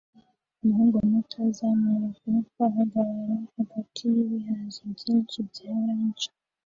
Umuhungu 0.61 0.95
muto 1.09 1.37
uzamura 1.51 2.05
ukuboko 2.11 2.57
ahagarara 2.69 3.35
hagati 3.55 4.01
y'ibihaza 4.13 4.81
byinshi 4.97 5.37
bya 5.49 5.67
orange 5.79 6.27